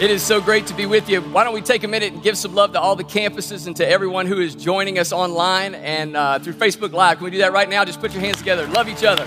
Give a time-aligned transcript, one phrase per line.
[0.00, 1.20] It is so great to be with you.
[1.20, 3.76] Why don't we take a minute and give some love to all the campuses and
[3.76, 7.18] to everyone who is joining us online and uh, through Facebook Live?
[7.18, 7.84] Can we do that right now?
[7.84, 8.66] Just put your hands together.
[8.66, 9.22] Love each other.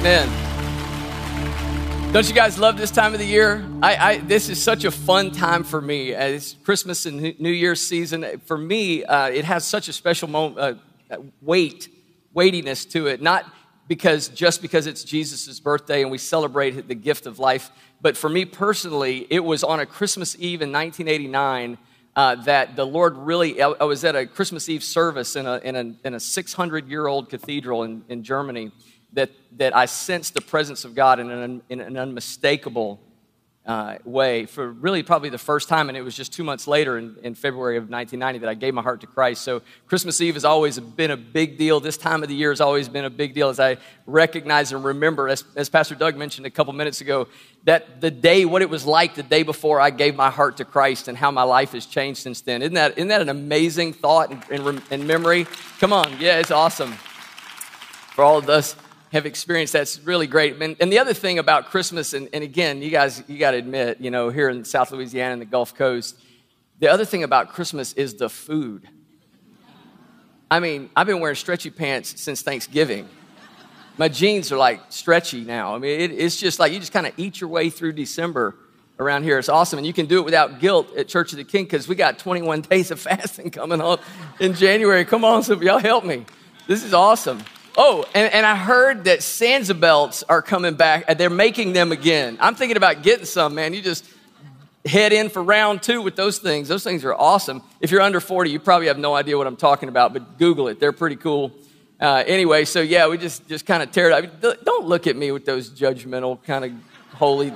[0.00, 0.28] Amen.
[2.12, 3.64] Don't you guys love this time of the year?
[3.80, 6.16] I, I, this is such a fun time for me.
[6.16, 8.40] Uh, it's Christmas and New Year's season.
[8.46, 10.80] For me, uh, it has such a special moment,
[11.12, 11.88] uh, weight,
[12.34, 13.22] weightiness to it.
[13.22, 13.46] Not
[13.92, 17.70] because just because it's Jesus' birthday and we celebrate the gift of life.
[18.00, 21.76] But for me personally, it was on a Christmas Eve in 1989
[22.16, 25.76] uh, that the Lord really, I, was at a Christmas Eve service in a, in
[25.76, 28.72] a, in a 600 year old cathedral in, in Germany
[29.12, 32.98] that, that I sensed the presence of God in an, in an unmistakable
[33.64, 36.98] uh, way for really probably the first time, and it was just two months later
[36.98, 39.42] in, in, February of 1990 that I gave my heart to Christ.
[39.42, 41.78] So Christmas Eve has always been a big deal.
[41.78, 44.84] This time of the year has always been a big deal as I recognize and
[44.84, 47.28] remember, as, as Pastor Doug mentioned a couple minutes ago,
[47.62, 50.64] that the day, what it was like the day before I gave my heart to
[50.64, 52.62] Christ and how my life has changed since then.
[52.62, 55.46] Isn't that, isn't that an amazing thought and, and, and memory?
[55.78, 56.92] Come on, yeah, it's awesome.
[58.14, 58.74] For all of us
[59.12, 60.60] have experienced that's really great.
[60.60, 63.58] And, and the other thing about Christmas, and, and again, you guys, you got to
[63.58, 66.18] admit, you know, here in South Louisiana and the Gulf Coast,
[66.78, 68.88] the other thing about Christmas is the food.
[70.50, 73.08] I mean, I've been wearing stretchy pants since Thanksgiving.
[73.98, 75.74] My jeans are like stretchy now.
[75.74, 78.56] I mean, it, it's just like you just kind of eat your way through December
[78.98, 79.38] around here.
[79.38, 79.78] It's awesome.
[79.78, 82.18] And you can do it without guilt at Church of the King because we got
[82.18, 84.00] 21 days of fasting coming up
[84.40, 85.04] in January.
[85.04, 86.24] Come on, some y'all help me.
[86.66, 87.42] This is awesome.
[87.76, 91.16] Oh, and, and I heard that Sansabelts are coming back.
[91.16, 92.36] They're making them again.
[92.40, 93.72] I'm thinking about getting some, man.
[93.72, 94.04] You just
[94.84, 96.68] head in for round two with those things.
[96.68, 97.62] Those things are awesome.
[97.80, 100.68] If you're under 40, you probably have no idea what I'm talking about, but Google
[100.68, 100.80] it.
[100.80, 101.52] They're pretty cool.
[102.00, 104.64] Uh, anyway, so yeah, we just, just kind of tear it up.
[104.64, 106.72] Don't look at me with those judgmental kind of
[107.14, 107.52] holy.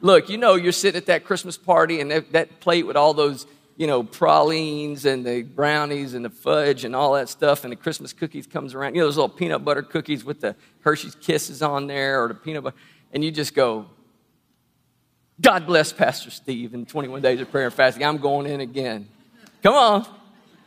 [0.00, 3.14] Look, you know, you're sitting at that Christmas party and that, that plate with all
[3.14, 7.72] those you know, pralines and the brownies and the fudge and all that stuff, and
[7.72, 8.94] the Christmas cookies comes around.
[8.94, 12.34] You know, those little peanut butter cookies with the Hershey's Kisses on there or the
[12.34, 12.76] peanut butter,
[13.12, 13.86] and you just go,
[15.40, 18.04] God bless Pastor Steve in 21 days of prayer and fasting.
[18.04, 19.08] I'm going in again.
[19.62, 20.06] Come on.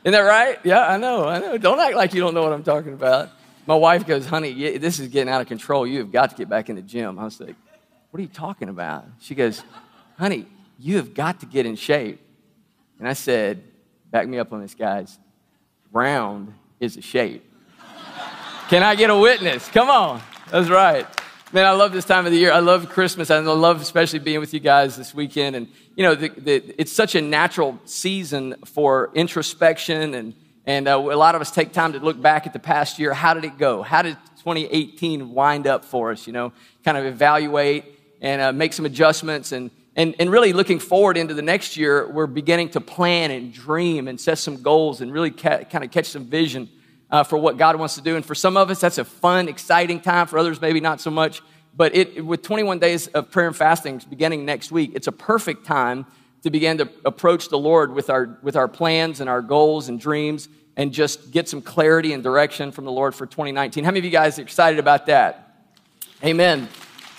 [0.04, 0.60] Isn't that right?
[0.64, 1.58] Yeah, I know, I know.
[1.58, 3.30] Don't act like you don't know what I'm talking about.
[3.66, 5.86] My wife goes, honey, this is getting out of control.
[5.86, 7.20] You have got to get back in the gym.
[7.20, 7.56] I was like,
[8.12, 9.06] what are you talking about?
[9.20, 9.64] She goes,
[10.18, 10.46] honey,
[10.80, 12.22] you have got to get in shape.
[13.00, 13.64] And I said,
[14.12, 15.18] back me up on this, guys.
[15.92, 17.44] Round is a shape.
[18.70, 19.68] Can I get a witness?
[19.70, 20.22] Come on.
[20.52, 21.06] That's right.
[21.54, 22.52] Man, I love this time of the year.
[22.52, 23.32] I love Christmas.
[23.32, 25.56] I love especially being with you guys this weekend.
[25.56, 30.14] And, you know, the, the, it's such a natural season for introspection.
[30.14, 30.34] And,
[30.66, 33.14] and uh, a lot of us take time to look back at the past year.
[33.14, 33.82] How did it go?
[33.82, 36.28] How did 2018 wind up for us?
[36.28, 36.52] You know,
[36.84, 37.86] kind of evaluate
[38.20, 39.54] and uh, make some adjustments.
[39.54, 43.52] And, and, and really looking forward into the next year, we're beginning to plan and
[43.52, 46.70] dream and set some goals and really ca- kind of catch some vision
[47.10, 48.16] uh, for what God wants to do.
[48.16, 50.28] And for some of us, that's a fun, exciting time.
[50.28, 51.42] For others, maybe not so much.
[51.76, 55.66] But it, with 21 days of prayer and fasting beginning next week, it's a perfect
[55.66, 56.06] time
[56.44, 60.00] to begin to approach the Lord with our, with our plans and our goals and
[60.00, 63.84] dreams and just get some clarity and direction from the Lord for 2019.
[63.84, 65.66] How many of you guys are excited about that?
[66.24, 66.70] Amen.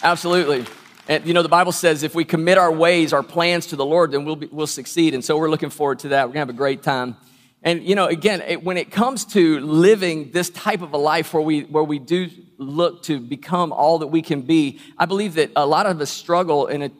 [0.01, 0.65] Absolutely.
[1.09, 3.85] And you know, the Bible says if we commit our ways, our plans to the
[3.85, 5.15] Lord, then we'll, be, we'll succeed.
[5.15, 6.29] And so we're looking forward to that.
[6.29, 7.17] We're going to have a great time.
[7.63, 11.33] And you know, again, it, when it comes to living this type of a life
[11.33, 15.35] where we, where we do look to become all that we can be, I believe
[15.35, 16.93] that a lot of us struggle and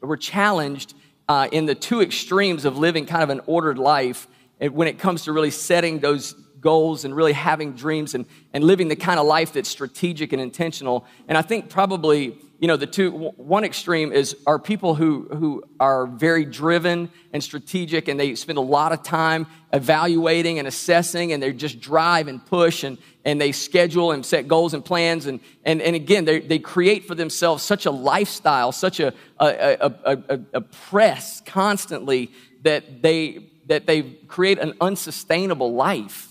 [0.00, 0.94] we're challenged
[1.28, 4.28] uh, in the two extremes of living kind of an ordered life
[4.58, 8.88] when it comes to really setting those goals and really having dreams and, and living
[8.88, 11.06] the kind of life that's strategic and intentional.
[11.28, 15.64] And I think probably you know the two one extreme is are people who who
[15.80, 21.32] are very driven and strategic and they spend a lot of time evaluating and assessing
[21.32, 25.24] and they just drive and push and and they schedule and set goals and plans.
[25.24, 29.92] And and, and again they, they create for themselves such a lifestyle such a a,
[30.04, 32.30] a, a, a press constantly
[32.62, 36.29] that they that they create an unsustainable life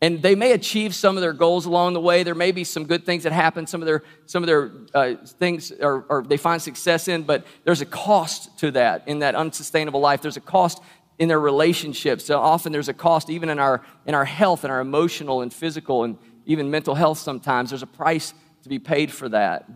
[0.00, 2.22] and they may achieve some of their goals along the way.
[2.22, 5.14] There may be some good things that happen some of their some of their uh,
[5.24, 9.34] things or, or they find success in but there's a cost to that in that
[9.34, 10.20] unsustainable life.
[10.20, 10.82] There's a cost
[11.18, 12.24] in their relationships.
[12.24, 15.52] So often there's a cost even in our in our health and our emotional and
[15.52, 17.70] physical and even mental health sometimes.
[17.70, 19.68] There's a price to be paid for that.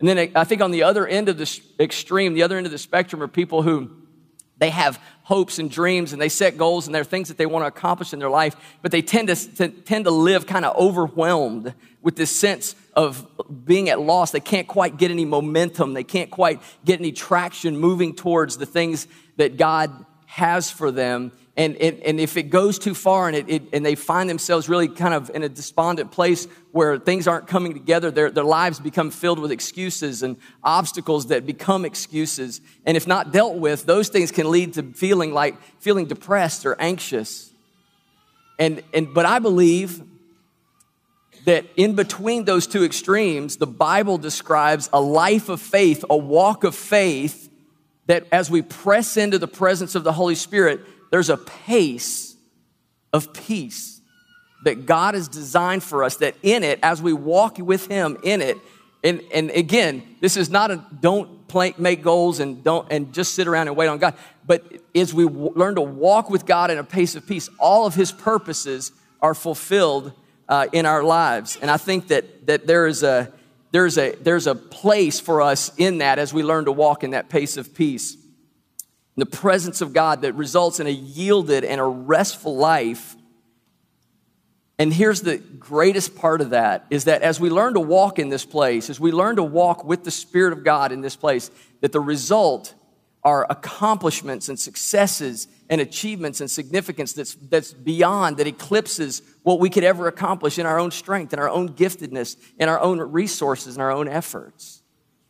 [0.00, 2.72] And then i think on the other end of the extreme the other end of
[2.72, 3.90] the spectrum are people who
[4.58, 7.46] they have hopes and dreams and they set goals and there are things that they
[7.46, 10.64] want to accomplish in their life, but they tend to, to tend to live kind
[10.64, 13.26] of overwhelmed with this sense of
[13.64, 14.32] being at loss.
[14.32, 15.94] They can't quite get any momentum.
[15.94, 21.32] They can't quite get any traction moving towards the things that God has for them.
[21.54, 24.70] And, and, and if it goes too far and, it, it, and they find themselves
[24.70, 28.80] really kind of in a despondent place where things aren't coming together, their, their lives
[28.80, 32.62] become filled with excuses and obstacles that become excuses.
[32.86, 36.74] And if not dealt with, those things can lead to feeling like feeling depressed or
[36.80, 37.52] anxious.
[38.58, 40.02] And, and, but I believe
[41.44, 46.64] that in between those two extremes, the Bible describes a life of faith, a walk
[46.64, 47.50] of faith,
[48.06, 50.80] that as we press into the presence of the Holy Spirit,
[51.12, 52.34] there's a pace
[53.12, 54.00] of peace
[54.64, 58.40] that God has designed for us, that in it, as we walk with Him in
[58.40, 58.56] it,
[59.04, 63.34] and, and again, this is not a don't play, make goals and don't and just
[63.34, 64.14] sit around and wait on God.
[64.46, 64.64] But
[64.94, 67.94] as we w- learn to walk with God in a pace of peace, all of
[67.94, 70.12] His purposes are fulfilled
[70.48, 71.58] uh, in our lives.
[71.60, 73.30] And I think that that there is a
[73.70, 77.10] there's a there's a place for us in that as we learn to walk in
[77.10, 78.16] that pace of peace
[79.16, 83.14] the presence of God that results in a yielded and a restful life.
[84.78, 88.30] And here's the greatest part of that is that as we learn to walk in
[88.30, 91.50] this place, as we learn to walk with the Spirit of God in this place,
[91.82, 92.74] that the result
[93.24, 99.70] are accomplishments and successes and achievements and significance that's, that's beyond, that eclipses what we
[99.70, 103.76] could ever accomplish in our own strength, in our own giftedness, in our own resources,
[103.76, 104.81] and our own efforts.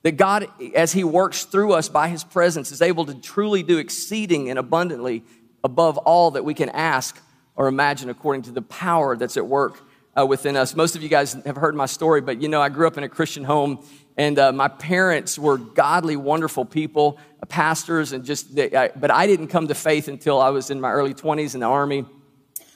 [0.02, 3.78] That God, as He works through us by His presence, is able to truly do
[3.78, 5.22] exceeding and abundantly
[5.64, 7.20] above all that we can ask
[7.54, 9.80] or imagine according to the power that's at work
[10.18, 10.74] uh, within us.
[10.74, 13.04] Most of you guys have heard my story, but you know, I grew up in
[13.04, 13.84] a Christian home
[14.16, 19.10] and uh, my parents were godly, wonderful people, uh, pastors, and just, they, I, but
[19.10, 22.04] I didn't come to faith until I was in my early 20s in the Army.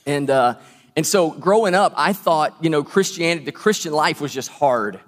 [0.06, 0.54] And, uh,
[0.94, 4.98] and so growing up, I thought, you know, Christianity, the Christian life was just hard.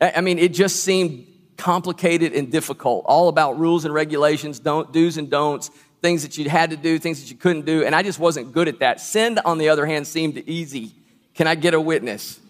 [0.00, 1.26] I mean, it just seemed
[1.60, 5.70] complicated and difficult, all about rules and regulations, don't, do's and don'ts,
[6.00, 7.84] things that you had to do, things that you couldn't do.
[7.84, 9.00] And I just wasn't good at that.
[9.00, 10.92] Sin, on the other hand, seemed easy.
[11.34, 12.40] Can I get a witness?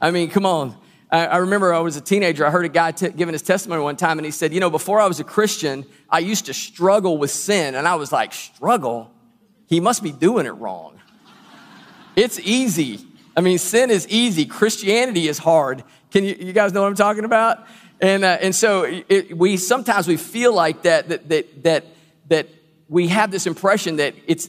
[0.00, 0.76] I mean, come on.
[1.10, 2.46] I, I remember I was a teenager.
[2.46, 4.70] I heard a guy t- giving his testimony one time, and he said, You know,
[4.70, 7.74] before I was a Christian, I used to struggle with sin.
[7.74, 9.10] And I was like, Struggle?
[9.66, 11.00] He must be doing it wrong.
[12.14, 13.00] it's easy.
[13.36, 15.84] I mean, sin is easy, Christianity is hard.
[16.10, 17.66] Can you, you guys know what I'm talking about?
[18.00, 21.84] And, uh, and so it, we sometimes we feel like that, that, that, that,
[22.28, 22.48] that
[22.88, 24.48] we have this impression that it's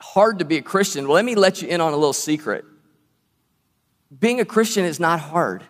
[0.00, 1.06] hard to be a Christian.
[1.06, 2.64] Well, let me let you in on a little secret.
[4.18, 5.62] Being a Christian is not hard.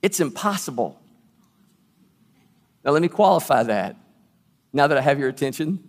[0.00, 0.98] It's impossible.
[2.84, 3.96] Now, let me qualify that
[4.72, 5.86] now that I have your attention.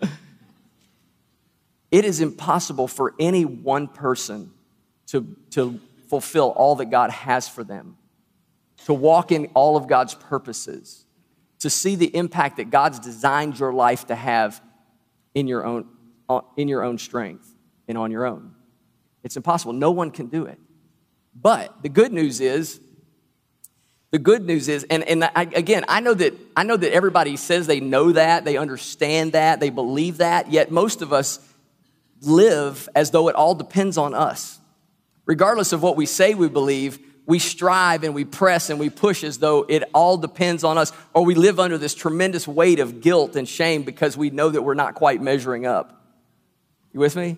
[1.90, 4.52] it is impossible for any one person
[5.08, 5.78] to, to
[6.08, 7.98] fulfill all that God has for them
[8.86, 11.04] to walk in all of God's purposes,
[11.60, 14.60] to see the impact that God's designed your life to have
[15.34, 15.86] in your own,
[16.28, 17.54] uh, in your own strength
[17.88, 18.54] and on your own.
[19.22, 19.72] It's impossible.
[19.72, 20.58] No one can do it.
[21.34, 22.80] But the good news is,
[24.10, 27.36] the good news is, and, and I, again, I know that I know that everybody
[27.36, 31.38] says they know that, they understand that, they believe that, yet most of us
[32.20, 34.58] live as though it all depends on us.
[35.24, 39.22] Regardless of what we say we believe, we strive and we press and we push
[39.22, 43.00] as though it all depends on us, or we live under this tremendous weight of
[43.00, 46.02] guilt and shame because we know that we're not quite measuring up.
[46.92, 47.36] You with me?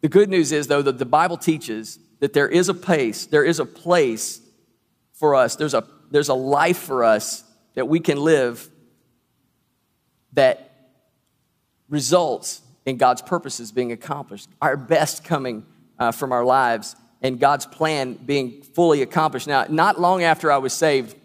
[0.00, 3.44] The good news is, though, that the Bible teaches that there is a place, there
[3.44, 4.40] is a place
[5.12, 7.44] for us, there's a, there's a life for us
[7.74, 8.68] that we can live
[10.32, 10.72] that
[11.90, 15.66] results in God's purposes being accomplished, our best coming
[15.98, 19.46] uh, from our lives and God's plan being fully accomplished.
[19.46, 21.16] Now, not long after I was saved,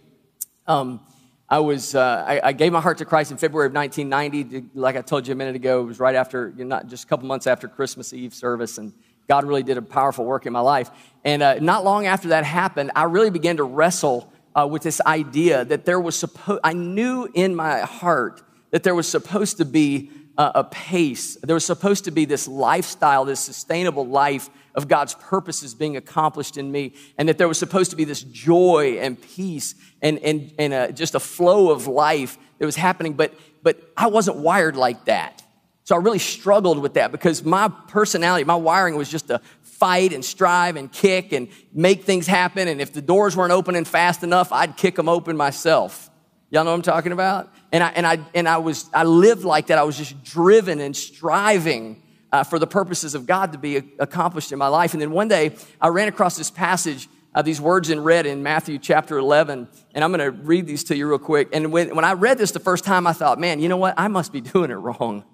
[0.67, 0.99] um,
[1.47, 4.71] I was uh, I, I, gave my heart to Christ in February of 1990.
[4.73, 7.03] Like I told you a minute ago, it was right after, you know, not just
[7.03, 8.93] a couple months after Christmas Eve service, and
[9.27, 10.89] God really did a powerful work in my life.
[11.23, 15.01] And uh, not long after that happened, I really began to wrestle uh, with this
[15.05, 16.61] idea that there was supposed.
[16.63, 21.35] I knew in my heart that there was supposed to be a pace.
[21.35, 26.57] There was supposed to be this lifestyle, this sustainable life of God's purposes being accomplished
[26.57, 30.53] in me, and that there was supposed to be this joy and peace and, and,
[30.59, 34.75] and a, just a flow of life that was happening, but, but I wasn't wired
[34.75, 35.43] like that.
[35.85, 40.13] So I really struggled with that because my personality, my wiring was just to fight
[40.13, 42.67] and strive and kick and make things happen.
[42.67, 46.09] And if the doors weren't opening fast enough, I'd kick them open myself.
[46.55, 47.51] Y'all know what I'm talking about?
[47.73, 49.77] And I, and I, and I was, I lived like that.
[49.77, 54.53] I was just driven and striving uh, for the purposes of God to be accomplished
[54.53, 54.93] in my life.
[54.93, 58.41] And then one day I ran across this passage uh, these words in red in
[58.41, 61.49] Matthew chapter 11, and I'm going to read these to you real quick.
[61.51, 63.93] And when, when I read this the first time, I thought, man, you know what?
[63.97, 65.25] I must be doing it wrong.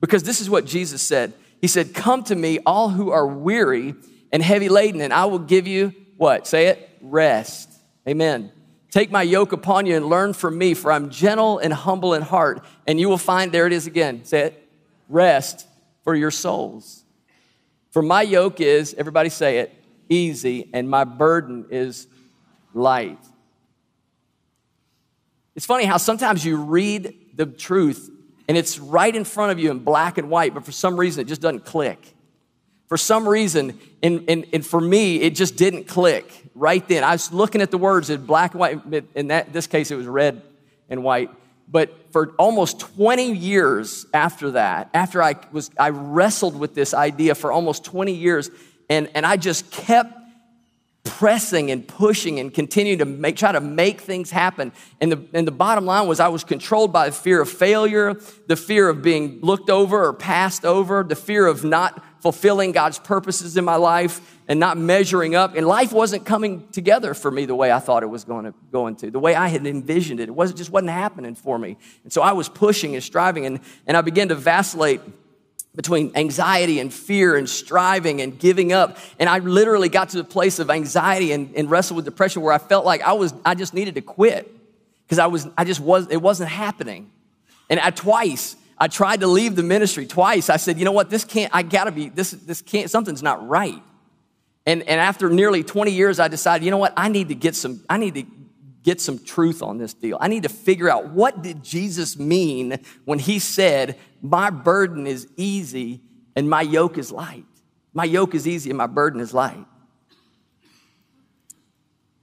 [0.00, 1.34] Because this is what Jesus said.
[1.60, 3.94] He said, Come to me, all who are weary
[4.32, 6.46] and heavy laden, and I will give you what?
[6.46, 6.88] Say it?
[7.02, 7.70] Rest.
[8.08, 8.50] Amen.
[8.90, 12.22] Take my yoke upon you and learn from me, for I'm gentle and humble in
[12.22, 14.68] heart, and you will find, there it is again, say it,
[15.08, 15.66] rest
[16.04, 17.04] for your souls.
[17.90, 19.74] For my yoke is, everybody say it,
[20.08, 22.06] easy, and my burden is
[22.72, 23.18] light.
[25.54, 28.10] It's funny how sometimes you read the truth
[28.46, 31.20] and it's right in front of you in black and white, but for some reason
[31.20, 32.14] it just doesn't click.
[32.88, 37.04] For some reason, and, and, and for me, it just didn't click right then.
[37.04, 38.80] I was looking at the words in black and white.
[39.14, 40.42] In that, this case, it was red
[40.88, 41.30] and white.
[41.70, 47.34] But for almost 20 years after that, after I was, I wrestled with this idea
[47.34, 48.50] for almost 20 years,
[48.88, 50.14] and, and I just kept
[51.04, 54.72] pressing and pushing and continuing to make, try to make things happen.
[55.00, 58.14] And the, and the bottom line was I was controlled by the fear of failure,
[58.46, 62.98] the fear of being looked over or passed over, the fear of not fulfilling God's
[62.98, 65.54] purposes in my life and not measuring up.
[65.56, 68.54] And life wasn't coming together for me the way I thought it was going to,
[68.72, 70.28] going to the way I had envisioned it.
[70.28, 71.76] It wasn't, just wasn't happening for me.
[72.04, 75.00] And so I was pushing and striving, and, and I began to vacillate
[75.76, 78.98] between anxiety and fear and striving and giving up.
[79.20, 82.52] And I literally got to the place of anxiety and, and wrestled with depression where
[82.52, 84.52] I felt like I was, I just needed to quit
[85.04, 87.12] because I was, I just was, it wasn't happening.
[87.70, 90.48] And I twice, I tried to leave the ministry twice.
[90.48, 93.46] I said, you know what, this can't, I gotta be, this, this can't, something's not
[93.46, 93.82] right.
[94.66, 97.56] And, and after nearly 20 years, I decided, you know what, I need to get
[97.56, 98.24] some, I need to
[98.82, 100.16] get some truth on this deal.
[100.20, 105.26] I need to figure out what did Jesus mean when he said, my burden is
[105.36, 106.00] easy
[106.36, 107.44] and my yoke is light.
[107.92, 109.64] My yoke is easy and my burden is light.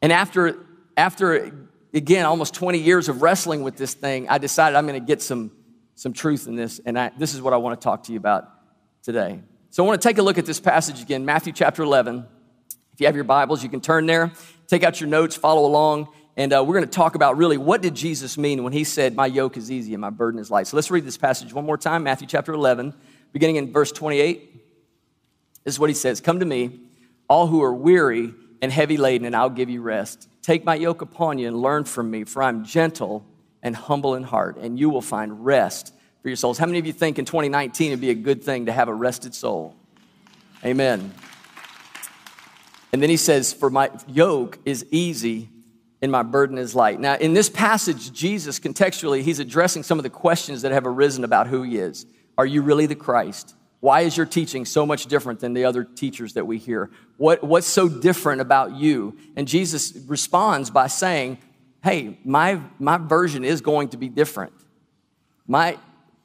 [0.02, 0.58] And after,
[0.96, 1.52] after
[1.94, 5.22] again, almost 20 years of wrestling with this thing, I decided I'm going to get
[5.22, 5.52] some,
[5.96, 6.80] some truth in this.
[6.86, 8.50] And I, this is what I want to talk to you about
[9.02, 9.40] today.
[9.72, 12.26] So I want to take a look at this passage again, Matthew chapter 11.
[12.94, 14.32] If you have your Bibles, you can turn there,
[14.68, 17.82] take out your notes, follow along, and uh, we're going to talk about really what
[17.82, 20.68] did Jesus mean when he said, My yoke is easy and my burden is light.
[20.68, 22.94] So let's read this passage one more time, Matthew chapter 11,
[23.32, 24.54] beginning in verse 28.
[25.64, 26.80] This is what he says Come to me,
[27.30, 30.30] all who are weary and heavy laden, and I'll give you rest.
[30.42, 33.26] Take my yoke upon you and learn from me, for I'm gentle
[33.66, 35.92] and humble in heart, and you will find rest
[36.22, 36.60] for your souls.
[36.60, 38.94] How many of you think in 2019 it'd be a good thing to have a
[38.94, 39.76] rested soul?
[40.64, 41.12] Amen.
[42.94, 45.50] And then he says, For my yoke is easy
[46.00, 47.00] and my burden is light.
[47.00, 51.24] Now, in this passage, Jesus contextually, he's addressing some of the questions that have arisen
[51.24, 52.06] about who he is.
[52.38, 53.56] Are you really the Christ?
[53.80, 56.92] Why is your teaching so much different than the other teachers that we hear?
[57.18, 59.18] What, what's so different about you?
[59.36, 61.40] And Jesus responds by saying,
[61.86, 64.54] Hey, my, my version is going to be different.
[65.46, 65.78] My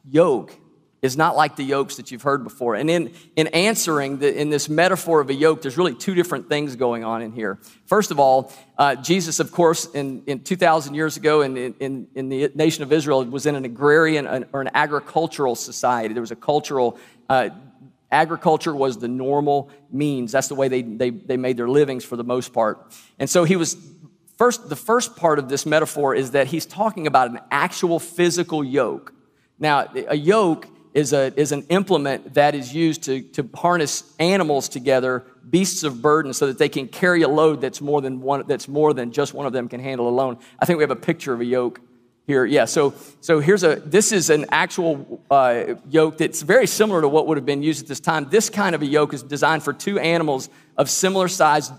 [0.08, 0.56] yoke
[1.02, 2.76] is not like the yokes that you've heard before.
[2.76, 6.48] And in, in answering the, in this metaphor of a yoke, there's really two different
[6.48, 7.58] things going on in here.
[7.84, 12.30] First of all, uh, Jesus, of course, in, in 2,000 years ago in, in, in
[12.30, 16.14] the nation of Israel, was in an agrarian or an agricultural society.
[16.14, 16.96] There was a cultural,
[17.28, 17.50] uh,
[18.10, 20.32] agriculture was the normal means.
[20.32, 22.94] That's the way they, they, they made their livings for the most part.
[23.18, 23.76] And so he was,
[24.40, 28.64] first, the first part of this metaphor is that he's talking about an actual physical
[28.64, 29.12] yoke.
[29.58, 34.70] Now, a yoke is, a, is an implement that is used to, to harness animals
[34.70, 38.44] together, beasts of burden, so that they can carry a load that's more than one,
[38.46, 40.38] that's more than just one of them can handle alone.
[40.58, 41.82] I think we have a picture of a yoke
[42.26, 42.44] here.
[42.44, 47.08] Yeah, so, so here's a, this is an actual uh, yoke that's very similar to
[47.08, 48.28] what would have been used at this time.
[48.30, 51.72] This kind of a yoke is designed for two animals of similar size.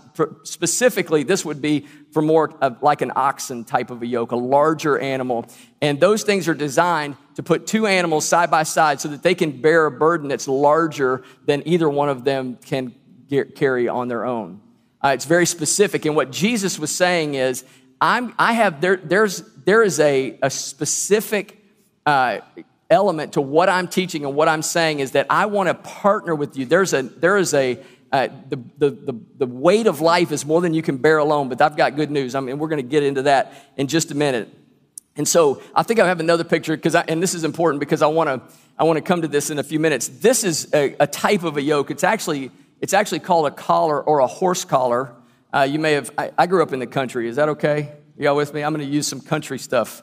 [0.44, 4.36] Specifically, this would be for more of like an oxen type of a yoke, a
[4.36, 5.46] larger animal.
[5.80, 9.34] And those things are designed to put two animals side by side so that they
[9.34, 12.94] can bear a burden that's larger than either one of them can
[13.28, 14.60] get, carry on their own.
[15.02, 16.04] Uh, it's very specific.
[16.04, 17.64] And what Jesus was saying is,
[18.00, 21.58] I'm, I have, there, there's, there is a, a specific
[22.06, 22.40] uh,
[22.90, 26.34] element to what I'm teaching and what I'm saying is that I want to partner
[26.34, 26.66] with you.
[26.66, 27.78] There's a, there is a,
[28.12, 31.48] uh, the, the, the, the, weight of life is more than you can bear alone,
[31.48, 32.34] but I've got good news.
[32.34, 34.54] I mean, we're going to get into that in just a minute.
[35.16, 38.08] And so I think I have another picture because, and this is important because I
[38.08, 40.08] want to, I want to come to this in a few minutes.
[40.08, 41.90] This is a, a, type of a yoke.
[41.90, 42.50] It's actually,
[42.80, 45.14] it's actually called a collar or a horse collar.
[45.52, 47.28] Uh, you may have, I, I, grew up in the country.
[47.28, 47.92] Is that okay?
[48.18, 48.62] Y'all with me?
[48.62, 50.02] I'm going to use some country stuff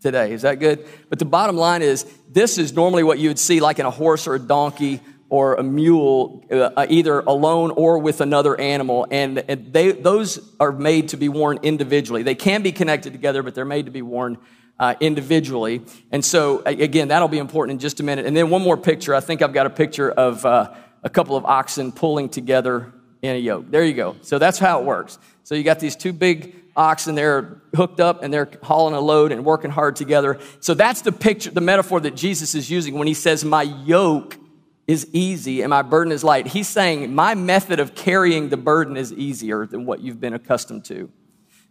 [0.00, 0.32] today.
[0.32, 0.86] Is that good?
[1.08, 3.90] But the bottom line is, this is normally what you would see like in a
[3.90, 9.08] horse or a donkey or a mule, uh, either alone or with another animal.
[9.10, 12.22] And, and they, those are made to be worn individually.
[12.22, 14.38] They can be connected together, but they're made to be worn
[14.78, 15.82] uh, individually.
[16.12, 18.24] And so, again, that'll be important in just a minute.
[18.24, 19.16] And then one more picture.
[19.16, 23.34] I think I've got a picture of uh, a couple of oxen pulling together in
[23.34, 23.68] a yoke.
[23.68, 24.14] There you go.
[24.22, 25.18] So that's how it works.
[25.42, 29.32] So you got these two big oxen, they're hooked up and they're hauling a load
[29.32, 30.38] and working hard together.
[30.60, 34.38] So that's the picture, the metaphor that Jesus is using when he says, My yoke
[34.86, 36.46] is easy and my burden is light.
[36.46, 40.84] He's saying, My method of carrying the burden is easier than what you've been accustomed
[40.86, 41.10] to.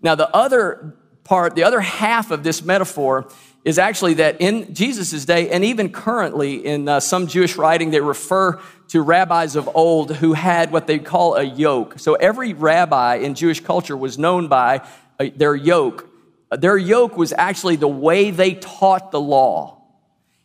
[0.01, 0.95] Now, the other
[1.27, 3.27] part, the other half of this metaphor
[3.65, 7.99] is actually that in Jesus' day, and even currently in uh, some Jewish writing, they
[7.99, 11.99] refer to rabbis of old who had what they call a yoke.
[11.99, 14.87] So every rabbi in Jewish culture was known by
[15.19, 16.07] uh, their yoke.
[16.49, 19.81] Their yoke was actually the way they taught the law.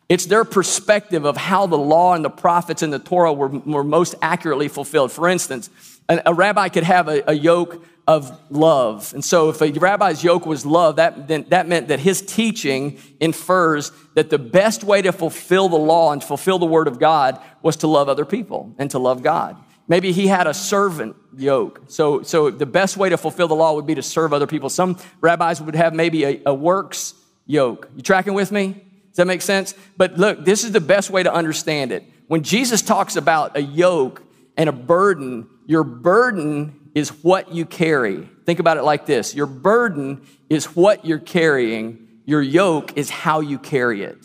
[0.09, 3.85] It's their perspective of how the law and the prophets and the Torah were, were
[3.85, 5.13] most accurately fulfilled.
[5.13, 5.71] For instance,
[6.09, 9.15] a, a rabbi could have a, a yoke of love.
[9.15, 12.99] And so if a rabbi's yoke was love, that, then, that meant that his teaching
[13.21, 17.41] infers that the best way to fulfill the law and fulfill the word of God
[17.63, 19.57] was to love other people and to love God.
[19.89, 21.85] Maybe he had a servant yoke.
[21.89, 24.69] So, so the best way to fulfill the law would be to serve other people.
[24.69, 27.15] Some rabbis would have maybe a, a works
[27.47, 27.89] yoke.
[27.97, 28.75] You tracking with me?
[29.09, 29.75] Does that make sense?
[29.97, 32.05] But look, this is the best way to understand it.
[32.29, 34.23] When Jesus talks about a yoke
[34.57, 38.29] and a burden, your burden is what you carry.
[38.45, 43.41] Think about it like this your burden is what you're carrying, your yoke is how
[43.41, 44.19] you carry it.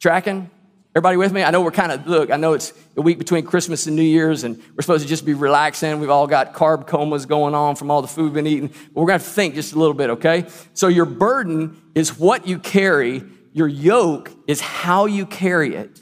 [0.00, 0.50] Tracking?
[0.92, 1.44] Everybody with me?
[1.44, 4.02] I know we're kind of, look, I know it's the week between Christmas and New
[4.02, 6.00] Year's, and we're supposed to just be relaxing.
[6.00, 8.68] We've all got carb comas going on from all the food we've been eating.
[8.68, 10.46] But we're going to think just a little bit, okay?
[10.74, 16.00] So your burden is what you carry, your yoke is how you carry it.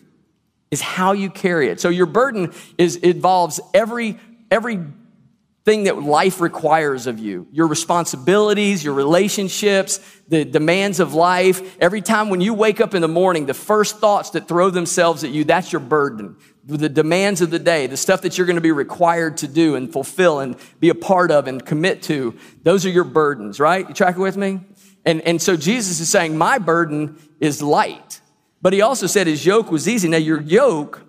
[0.71, 1.81] Is how you carry it.
[1.81, 4.19] So your burden is involves every
[4.51, 4.77] every
[5.69, 11.77] thing that life requires of you your responsibilities, your relationships, the demands of life.
[11.79, 15.25] Every time when you wake up in the morning, the first thoughts that throw themselves
[15.25, 16.39] at you, that's your burden.
[16.65, 19.75] The demands of the day, the stuff that you're going to be required to do
[19.75, 23.87] and fulfill and be a part of and commit to, those are your burdens, right?
[23.87, 24.61] You tracking with me?
[25.05, 28.23] And, and so Jesus is saying, My burden is light.
[28.63, 30.09] But he also said his yoke was easy.
[30.09, 31.03] Now, your yoke,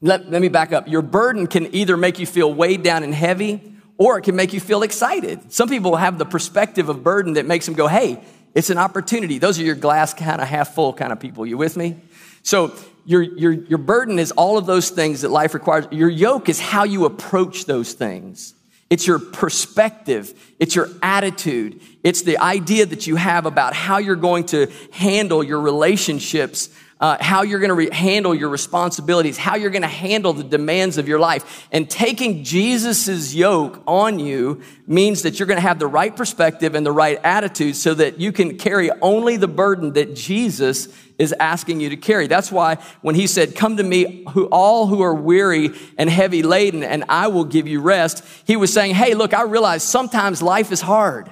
[0.00, 0.88] let, let me back up.
[0.88, 4.52] Your burden can either make you feel weighed down and heavy, or it can make
[4.52, 5.52] you feel excited.
[5.52, 8.22] Some people have the perspective of burden that makes them go, hey,
[8.54, 9.38] it's an opportunity.
[9.38, 11.46] Those are your glass kind of half full kind of people.
[11.46, 11.96] You with me?
[12.42, 12.74] So
[13.04, 15.86] your, your, your burden is all of those things that life requires.
[15.90, 18.54] Your yoke is how you approach those things.
[18.90, 20.54] It's your perspective.
[20.58, 21.80] It's your attitude.
[22.04, 26.68] It's the idea that you have about how you're going to handle your relationships
[27.02, 30.44] uh, how you're going to re- handle your responsibilities, how you're going to handle the
[30.44, 31.66] demands of your life.
[31.72, 36.76] And taking Jesus' yoke on you means that you're going to have the right perspective
[36.76, 41.34] and the right attitude so that you can carry only the burden that Jesus is
[41.40, 42.28] asking you to carry.
[42.28, 46.44] That's why when he said, come to me who all who are weary and heavy
[46.44, 50.40] laden and I will give you rest, he was saying, Hey, look, I realize sometimes
[50.40, 51.28] life is hard.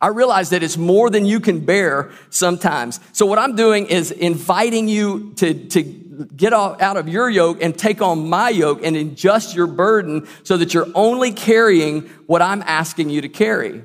[0.00, 3.00] I realize that it's more than you can bear sometimes.
[3.12, 5.82] So what I'm doing is inviting you to, to
[6.36, 10.56] get out of your yoke and take on my yoke and adjust your burden so
[10.56, 13.82] that you're only carrying what I'm asking you to carry.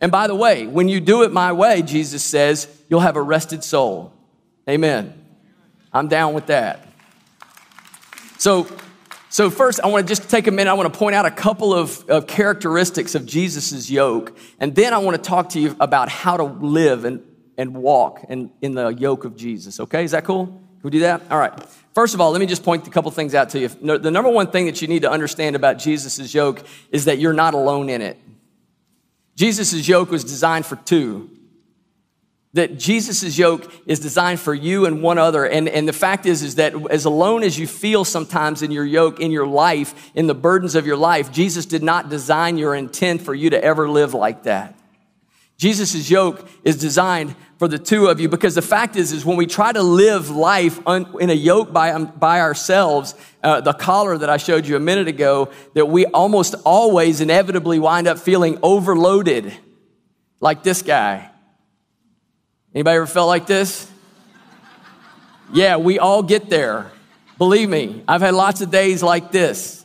[0.00, 3.22] And by the way, when you do it my way, Jesus says, you'll have a
[3.22, 4.12] rested soul.
[4.68, 5.14] Amen.
[5.92, 6.88] I'm down with that.
[8.38, 8.66] So
[9.34, 10.70] so, first, I want to just take a minute.
[10.70, 14.38] I want to point out a couple of, of characteristics of Jesus' yoke.
[14.60, 17.20] And then I want to talk to you about how to live and,
[17.58, 19.80] and walk in, in the yoke of Jesus.
[19.80, 20.04] Okay?
[20.04, 20.46] Is that cool?
[20.46, 21.20] Can we do that?
[21.32, 21.52] All right.
[21.94, 23.66] First of all, let me just point a couple things out to you.
[23.66, 27.32] The number one thing that you need to understand about Jesus' yoke is that you're
[27.32, 28.16] not alone in it.
[29.34, 31.28] Jesus' yoke was designed for two
[32.54, 35.44] that Jesus' yoke is designed for you and one other.
[35.44, 38.84] And, and the fact is, is that as alone as you feel sometimes in your
[38.84, 42.74] yoke, in your life, in the burdens of your life, Jesus did not design your
[42.74, 44.78] intent for you to ever live like that.
[45.56, 49.36] Jesus' yoke is designed for the two of you because the fact is, is when
[49.36, 53.72] we try to live life un, in a yoke by, um, by ourselves, uh, the
[53.72, 58.18] collar that I showed you a minute ago, that we almost always inevitably wind up
[58.18, 59.52] feeling overloaded
[60.40, 61.30] like this guy
[62.74, 63.90] Anybody ever felt like this?
[65.52, 66.90] Yeah, we all get there.
[67.38, 69.84] Believe me, I've had lots of days like this.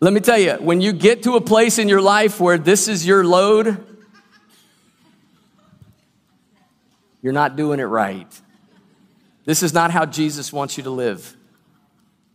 [0.00, 2.88] Let me tell you, when you get to a place in your life where this
[2.88, 3.84] is your load,
[7.20, 8.40] you're not doing it right.
[9.44, 11.36] This is not how Jesus wants you to live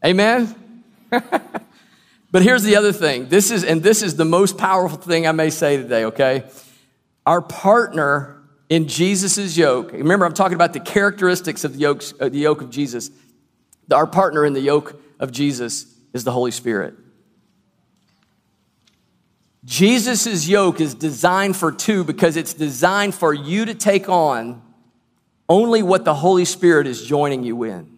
[0.06, 0.84] Amen?
[1.10, 3.28] but here's the other thing.
[3.28, 6.44] This is, and this is the most powerful thing I may say today, okay?
[7.26, 8.35] Our partner
[8.70, 12.62] in Jesus' yoke, remember, I'm talking about the characteristics of the, yokes, uh, the yoke
[12.62, 13.12] of Jesus.
[13.92, 16.96] Our partner in the yoke of Jesus is the Holy Spirit.
[19.64, 24.62] Jesus' yoke is designed for two because it's designed for you to take on
[25.50, 27.95] only what the Holy Spirit is joining you in.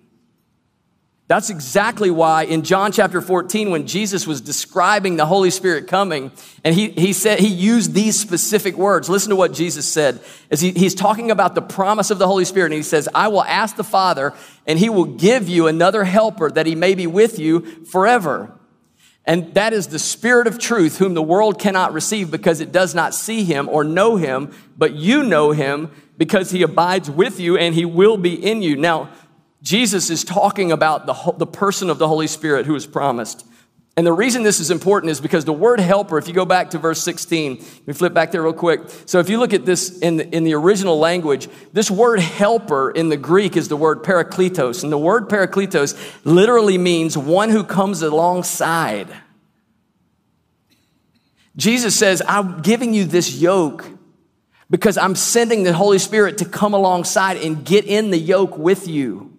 [1.27, 6.31] That's exactly why in John chapter 14, when Jesus was describing the Holy Spirit coming,
[6.63, 9.09] and he, he said, he used these specific words.
[9.09, 12.45] Listen to what Jesus said as he, he's talking about the promise of the Holy
[12.45, 12.67] Spirit.
[12.67, 14.33] And he says, I will ask the Father,
[14.65, 18.53] and he will give you another helper that he may be with you forever.
[19.25, 22.95] And that is the Spirit of truth, whom the world cannot receive because it does
[22.95, 27.57] not see him or know him, but you know him because he abides with you
[27.57, 28.77] and he will be in you.
[28.77, 29.09] Now,
[29.61, 33.45] Jesus is talking about the, the person of the Holy Spirit who is promised.
[33.97, 36.69] And the reason this is important is because the word helper, if you go back
[36.69, 38.81] to verse 16, we flip back there real quick.
[39.07, 42.91] So if you look at this in the, in the original language, this word helper
[42.91, 44.83] in the Greek is the word parakletos.
[44.83, 49.07] And the word parakletos literally means one who comes alongside.
[51.55, 53.89] Jesus says, I'm giving you this yoke
[54.69, 58.87] because I'm sending the Holy Spirit to come alongside and get in the yoke with
[58.87, 59.36] you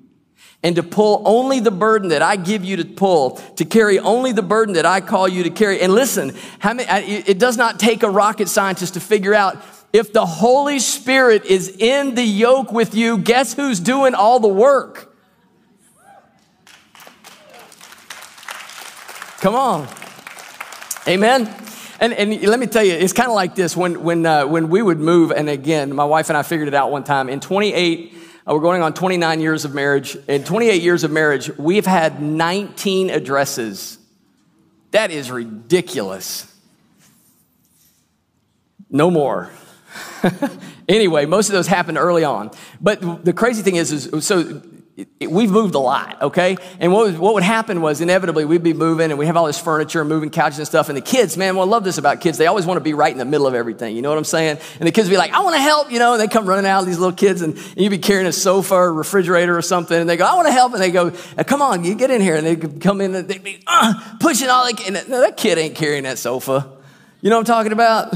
[0.63, 4.33] and to pull only the burden that I give you to pull, to carry only
[4.33, 5.81] the burden that I call you to carry.
[5.81, 10.27] And listen, many, it does not take a rocket scientist to figure out if the
[10.27, 15.15] Holy Spirit is in the yoke with you, guess who's doing all the work?
[19.39, 19.89] Come on.
[21.07, 21.55] Amen.
[22.01, 24.69] And, and let me tell you, it's kind of like this when, when, uh, when
[24.69, 27.29] we would move, and again, my wife and I figured it out one time.
[27.29, 28.18] In 28,
[28.49, 30.17] uh, we're going on 29 years of marriage.
[30.27, 33.99] In 28 years of marriage, we've had 19 addresses.
[34.93, 36.51] That is ridiculous.
[38.91, 39.51] No more.
[40.89, 42.51] anyway, most of those happened early on.
[42.81, 44.63] But the crazy thing is, is so
[45.21, 46.57] we've moved a lot, okay?
[46.81, 49.59] And what, what would happen was inevitably we'd be moving and we have all this
[49.59, 50.89] furniture and moving couches and stuff.
[50.89, 52.37] And the kids, man, well, I love this about kids.
[52.37, 53.95] They always want to be right in the middle of everything.
[53.95, 54.59] You know what I'm saying?
[54.81, 56.67] And the kids be like, I want to help, you know, and they come running
[56.67, 59.99] out, these little kids, and, and you'd be carrying a sofa or refrigerator or something.
[59.99, 60.73] And they go, I want to help.
[60.73, 61.13] And they go,
[61.45, 62.37] come on, you get in here.
[62.37, 64.85] And they come in and they'd be uh, pushing all that.
[64.87, 66.73] And no, that kid ain't carrying that sofa.
[67.21, 68.15] You know what I'm talking about?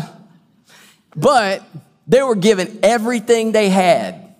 [1.15, 1.63] But
[2.09, 4.32] they were given everything they had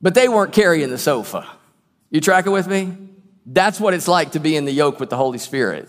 [0.00, 1.46] but they weren't carrying the sofa.
[2.10, 2.96] You tracking with me?
[3.46, 5.88] That's what it's like to be in the yoke with the Holy Spirit.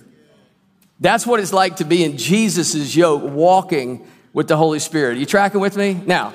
[1.00, 5.18] That's what it's like to be in Jesus' yoke, walking with the Holy Spirit.
[5.18, 5.94] You tracking with me?
[5.94, 6.34] Now,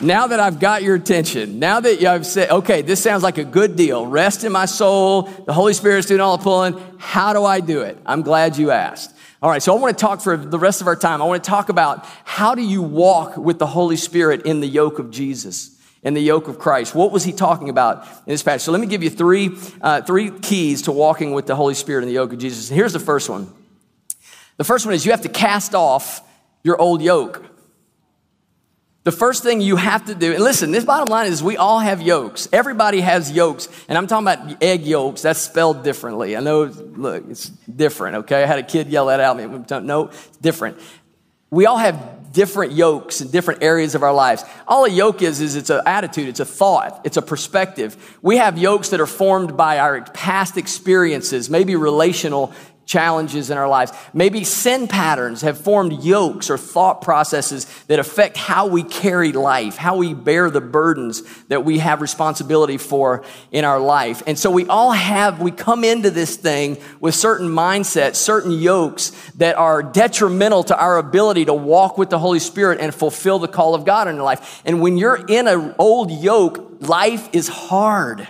[0.00, 3.44] now that I've got your attention, now that I've said, okay, this sounds like a
[3.44, 7.44] good deal, rest in my soul, the Holy Spirit's doing all the pulling, how do
[7.44, 7.98] I do it?
[8.04, 9.14] I'm glad you asked.
[9.42, 11.22] All right, so I want to talk for the rest of our time.
[11.22, 14.66] I want to talk about how do you walk with the Holy Spirit in the
[14.66, 15.75] yoke of Jesus
[16.06, 16.94] and the yoke of Christ.
[16.94, 18.62] What was he talking about in this passage?
[18.62, 22.02] So let me give you three, uh, three keys to walking with the Holy Spirit
[22.02, 22.70] in the yoke of Jesus.
[22.70, 23.52] And here's the first one.
[24.56, 26.22] The first one is you have to cast off
[26.62, 27.44] your old yoke.
[29.02, 31.80] The first thing you have to do, and listen, this bottom line is we all
[31.80, 32.48] have yokes.
[32.52, 33.68] Everybody has yokes.
[33.88, 35.22] And I'm talking about egg yolks.
[35.22, 36.36] That's spelled differently.
[36.36, 38.44] I know, look, it's different, okay?
[38.44, 39.40] I had a kid yell that out.
[39.40, 39.80] At me.
[39.84, 40.78] No, it's different.
[41.50, 44.44] We all have different yokes in different areas of our lives.
[44.68, 48.18] All a yoke is, is it's an attitude, it's a thought, it's a perspective.
[48.20, 52.52] We have yokes that are formed by our past experiences, maybe relational
[52.86, 53.92] challenges in our lives.
[54.14, 59.76] Maybe sin patterns have formed yokes or thought processes that affect how we carry life,
[59.76, 64.22] how we bear the burdens that we have responsibility for in our life.
[64.26, 69.10] And so we all have, we come into this thing with certain mindsets, certain yokes
[69.32, 73.48] that are detrimental to our ability to walk with the Holy Spirit and fulfill the
[73.48, 74.62] call of God in your life.
[74.64, 78.28] And when you're in an old yoke, life is hard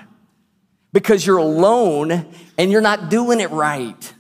[0.95, 4.14] because you're alone and you're not doing it right.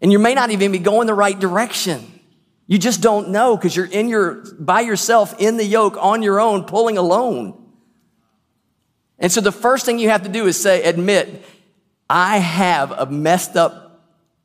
[0.00, 2.20] And you may not even be going the right direction.
[2.66, 6.38] You just don't know because you're in your, by yourself in the yoke on your
[6.38, 7.54] own, pulling alone.
[9.18, 11.44] And so the first thing you have to do is say, admit,
[12.08, 13.88] I have a messed up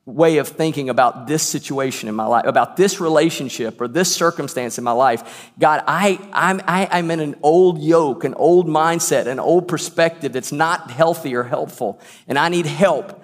[0.06, 4.78] way of thinking about this situation in my life, about this relationship or this circumstance
[4.78, 5.52] in my life.
[5.58, 10.34] God, I, I'm, I, I'm in an old yoke, an old mindset, an old perspective
[10.34, 13.24] that's not healthy or helpful, and I need help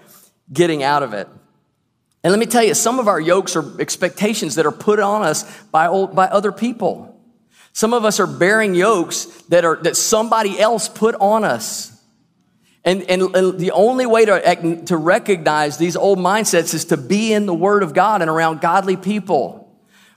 [0.51, 1.27] getting out of it.
[2.23, 5.21] And let me tell you, some of our yokes are expectations that are put on
[5.21, 7.17] us by, old, by other people.
[7.71, 11.95] Some of us are bearing yokes that, are, that somebody else put on us.
[12.83, 17.33] And, and, and, the only way to, to recognize these old mindsets is to be
[17.33, 19.59] in the Word of God and around godly people.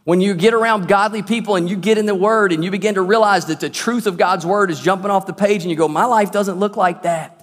[0.04, 2.94] When you get around godly people and you get in the Word and you begin
[2.94, 5.76] to realize that the truth of God's Word is jumping off the page and you
[5.76, 7.41] go, My life doesn't look like that.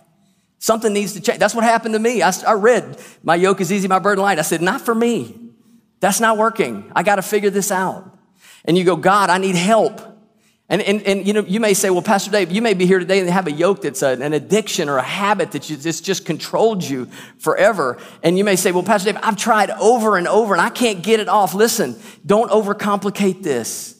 [0.60, 1.40] Something needs to change.
[1.40, 2.22] That's what happened to me.
[2.22, 4.40] I, I read, My yoke is easy, my burden light.
[4.40, 5.50] I said, Not for me.
[6.02, 6.92] That's not working.
[6.96, 8.18] I got to figure this out.
[8.66, 10.02] And you go, God, I need help.
[10.70, 13.00] And, and, and you know, you may say, well, Pastor Dave, you may be here
[13.00, 16.26] today and have a yoke that's a, an addiction or a habit that just, just
[16.26, 17.08] controlled you
[17.40, 17.98] forever.
[18.22, 21.02] And you may say, well, Pastor Dave, I've tried over and over and I can't
[21.02, 21.56] get it off.
[21.56, 23.99] Listen, don't overcomplicate this.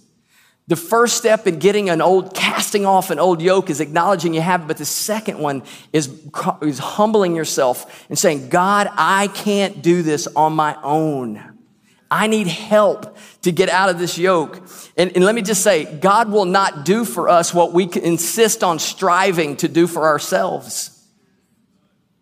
[0.70, 4.42] The first step in getting an old, casting off an old yoke is acknowledging you
[4.42, 4.68] have it.
[4.68, 6.16] But the second one is,
[6.62, 11.44] is humbling yourself and saying, God, I can't do this on my own.
[12.12, 14.62] I need help to get out of this yoke.
[14.96, 18.64] And, and, let me just say, God will not do for us what we insist
[18.64, 21.04] on striving to do for ourselves.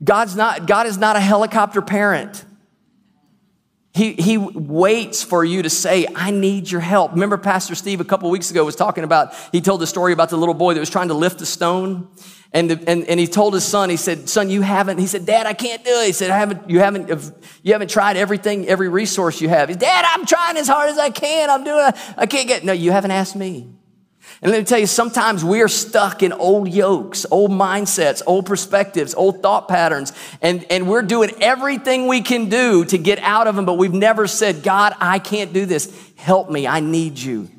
[0.02, 2.46] God's not, God is not a helicopter parent.
[3.98, 7.14] He, he waits for you to say, I need your help.
[7.14, 10.30] Remember, Pastor Steve a couple weeks ago was talking about, he told the story about
[10.30, 12.08] the little boy that was trying to lift a stone.
[12.54, 15.26] And, the, and, and he told his son, he said, son, you haven't, he said,
[15.26, 16.06] dad, I can't do it.
[16.06, 17.10] He said, I haven't, you haven't,
[17.64, 19.68] you haven't tried everything, every resource you have.
[19.70, 21.50] Said, dad, I'm trying as hard as I can.
[21.50, 23.68] I'm doing, I can't get, no, you haven't asked me.
[24.42, 28.46] And let me tell you, sometimes we are stuck in old yokes, old mindsets, old
[28.46, 33.48] perspectives, old thought patterns, and, and we're doing everything we can do to get out
[33.48, 35.92] of them, but we've never said, God, I can't do this.
[36.18, 36.68] Help me.
[36.68, 37.50] I need you.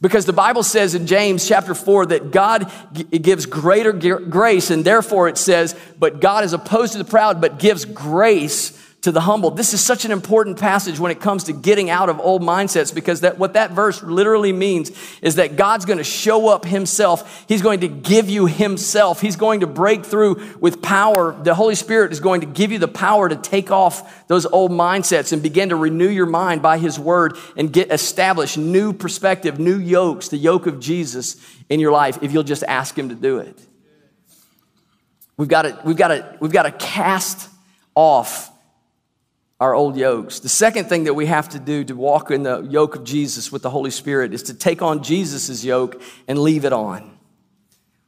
[0.00, 2.72] Because the Bible says in James chapter 4 that God
[3.10, 7.58] gives greater grace, and therefore it says, but God is opposed to the proud, but
[7.58, 9.50] gives grace to the humble.
[9.50, 12.94] This is such an important passage when it comes to getting out of old mindsets
[12.94, 17.44] because that what that verse literally means is that God's going to show up himself.
[17.48, 19.22] He's going to give you himself.
[19.22, 21.32] He's going to break through with power.
[21.32, 24.70] The Holy Spirit is going to give you the power to take off those old
[24.70, 29.58] mindsets and begin to renew your mind by his word and get established new perspective,
[29.58, 31.36] new yokes, the yoke of Jesus
[31.70, 33.58] in your life if you'll just ask him to do it.
[35.38, 37.48] We've got to, we've got to, we've got to cast
[37.94, 38.49] off
[39.60, 40.40] our old yokes.
[40.40, 43.52] The second thing that we have to do to walk in the yoke of Jesus
[43.52, 47.18] with the Holy Spirit is to take on Jesus' yoke and leave it on.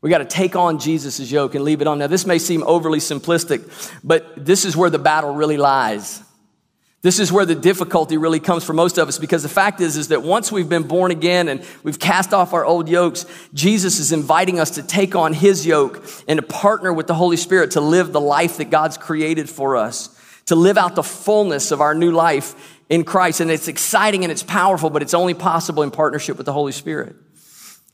[0.01, 1.99] We got to take on Jesus' yoke and leave it on.
[1.99, 6.23] Now, this may seem overly simplistic, but this is where the battle really lies.
[7.03, 9.97] This is where the difficulty really comes for most of us because the fact is,
[9.97, 13.99] is that once we've been born again and we've cast off our old yokes, Jesus
[13.99, 17.73] is inviting us to take on his yoke and to partner with the Holy Spirit
[17.73, 20.17] to live the life that God's created for us
[20.53, 23.41] to live out the fullness of our new life in Christ.
[23.41, 26.73] And it's exciting and it's powerful, but it's only possible in partnership with the Holy
[26.73, 27.17] Spirit.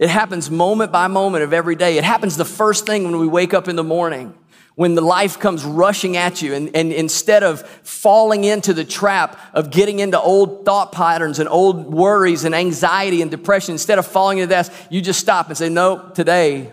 [0.01, 1.99] It happens moment by moment of every day.
[1.99, 4.35] It happens the first thing when we wake up in the morning,
[4.75, 6.53] when the life comes rushing at you.
[6.53, 11.49] And, and instead of falling into the trap of getting into old thought patterns and
[11.49, 15.57] old worries and anxiety and depression, instead of falling into that, you just stop and
[15.57, 16.73] say, No, today,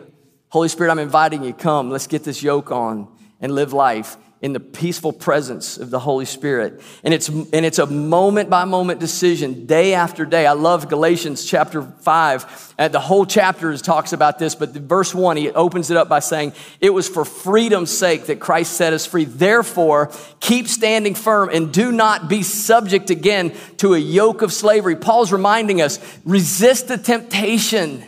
[0.50, 1.54] Holy Spirit, I'm inviting you.
[1.54, 3.08] Come, let's get this yoke on
[3.39, 6.79] and live life in the peaceful presence of the Holy Spirit.
[7.03, 10.45] And it's, and it's a moment by moment decision, day after day.
[10.45, 12.75] I love Galatians chapter 5.
[12.77, 16.19] And the whole chapter talks about this, but verse 1, he opens it up by
[16.19, 19.25] saying, It was for freedom's sake that Christ set us free.
[19.25, 24.95] Therefore, keep standing firm and do not be subject again to a yoke of slavery.
[24.95, 28.03] Paul's reminding us resist the temptation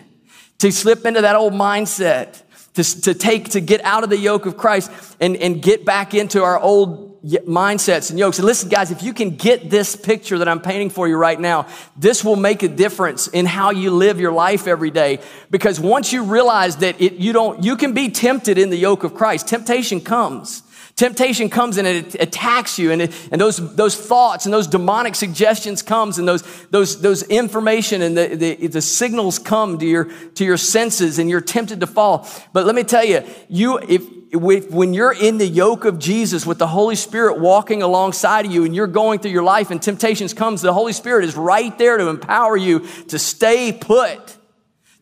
[0.60, 2.43] to slip into that old mindset
[2.78, 6.13] to, to take, to get out of the yoke of Christ and, and get back
[6.13, 8.38] into our old mindsets and yokes.
[8.38, 11.40] And listen, guys, if you can get this picture that I'm painting for you right
[11.40, 11.66] now,
[11.98, 15.20] this will make a difference in how you live your life every day.
[15.50, 19.04] Because once you realize that it, you don't, you can be tempted in the yoke
[19.04, 19.48] of Christ.
[19.48, 20.62] Temptation comes.
[20.98, 25.14] Temptation comes and it attacks you and, it, and those, those thoughts and those demonic
[25.14, 30.06] suggestions comes and those, those, those information and the, the, the signals come to your,
[30.34, 32.28] to your senses and you're tempted to fall.
[32.52, 34.02] But let me tell you, you, if,
[34.34, 38.66] when you're in the yoke of Jesus with the Holy Spirit walking alongside of you
[38.66, 41.98] and you're going through your life and temptations comes, the Holy Spirit is right there
[41.98, 44.37] to empower you to stay put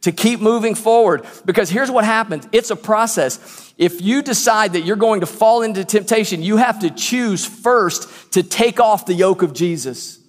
[0.06, 1.26] to keep moving forward.
[1.46, 3.74] Because here's what happens it's a process.
[3.76, 8.34] If you decide that you're going to fall into temptation, you have to choose first
[8.34, 10.20] to take off the yoke of Jesus,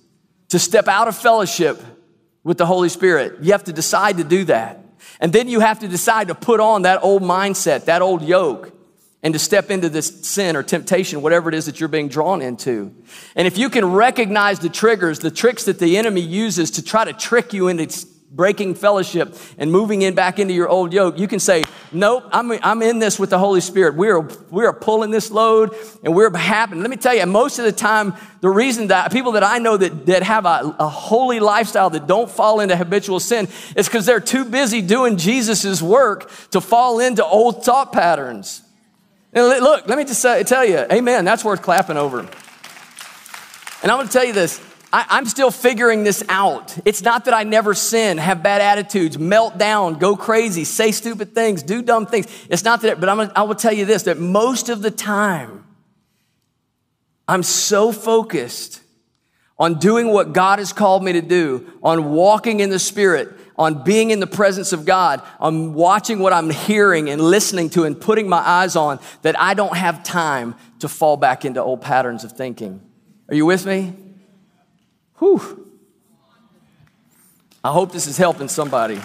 [0.48, 1.80] to step out of fellowship
[2.42, 3.44] with the Holy Spirit.
[3.44, 4.80] You have to decide to do that.
[5.20, 8.72] And then you have to decide to put on that old mindset, that old yoke,
[9.22, 12.40] and to step into this sin or temptation, whatever it is that you're being drawn
[12.40, 12.94] into.
[13.34, 17.04] And if you can recognize the triggers, the tricks that the enemy uses to try
[17.04, 21.26] to trick you into breaking fellowship and moving in back into your old yoke, you
[21.26, 23.94] can say, Nope, I'm, I'm in this with the Holy Spirit.
[23.94, 26.82] We are, we are pulling this load and we're happening.
[26.82, 29.76] Let me tell you, most of the time, the reason that people that I know
[29.76, 34.04] that, that have a, a holy lifestyle that don't fall into habitual sin is because
[34.04, 38.62] they're too busy doing Jesus' work to fall into old thought patterns.
[39.32, 42.20] And look, let me just tell you, amen, that's worth clapping over.
[42.20, 44.60] And I'm going to tell you this
[44.92, 46.76] I, am still figuring this out.
[46.84, 51.34] It's not that I never sin, have bad attitudes, melt down, go crazy, say stupid
[51.34, 52.26] things, do dumb things.
[52.48, 55.64] It's not that, but I'm, I will tell you this that most of the time,
[57.28, 58.80] I'm so focused
[59.58, 63.82] on doing what God has called me to do, on walking in the Spirit, on
[63.84, 67.98] being in the presence of God, on watching what I'm hearing and listening to and
[67.98, 72.22] putting my eyes on, that I don't have time to fall back into old patterns
[72.22, 72.82] of thinking.
[73.28, 73.94] Are you with me?
[75.18, 75.66] Whew.
[77.64, 79.00] I hope this is helping somebody.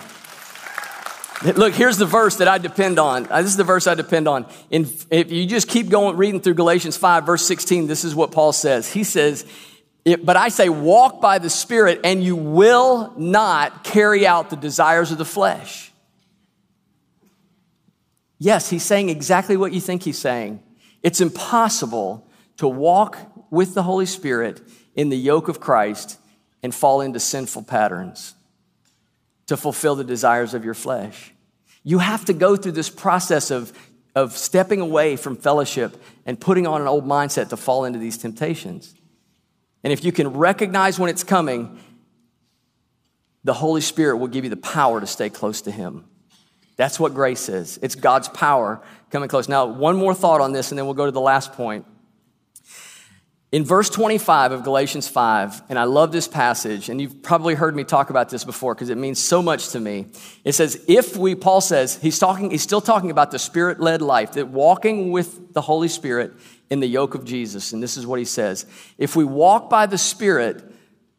[1.43, 3.27] Look, here's the verse that I depend on.
[3.31, 4.45] Uh, this is the verse I depend on.
[4.69, 8.31] In, if you just keep going, reading through Galatians 5, verse 16, this is what
[8.31, 8.91] Paul says.
[8.91, 9.47] He says,
[10.05, 15.11] But I say, walk by the Spirit, and you will not carry out the desires
[15.11, 15.91] of the flesh.
[18.37, 20.61] Yes, he's saying exactly what you think he's saying.
[21.01, 22.27] It's impossible
[22.61, 23.17] to walk
[23.49, 24.61] with the Holy Spirit
[24.93, 26.19] in the yoke of Christ
[26.61, 28.35] and fall into sinful patterns
[29.47, 31.33] to fulfill the desires of your flesh.
[31.83, 33.73] You have to go through this process of,
[34.13, 38.19] of stepping away from fellowship and putting on an old mindset to fall into these
[38.19, 38.93] temptations.
[39.83, 41.79] And if you can recognize when it's coming,
[43.43, 46.05] the Holy Spirit will give you the power to stay close to Him.
[46.75, 47.79] That's what grace is.
[47.81, 49.49] It's God's power coming close.
[49.49, 51.87] Now, one more thought on this, and then we'll go to the last point.
[53.51, 57.75] In verse 25 of Galatians 5, and I love this passage, and you've probably heard
[57.75, 60.05] me talk about this before because it means so much to me.
[60.45, 64.01] It says, if we, Paul says, he's talking, he's still talking about the spirit led
[64.01, 66.31] life, that walking with the Holy Spirit
[66.69, 67.73] in the yoke of Jesus.
[67.73, 68.65] And this is what he says.
[68.97, 70.63] If we walk by the Spirit,